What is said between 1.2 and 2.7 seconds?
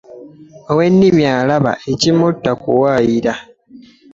alaba, ekimutta